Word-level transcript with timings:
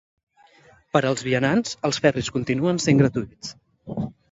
Per 0.97 1.01
als 1.09 1.23
vianants, 1.27 1.77
els 1.91 2.01
ferris 2.07 2.33
continuen 2.39 2.83
sent 2.89 3.05
gratuïts. 3.05 3.57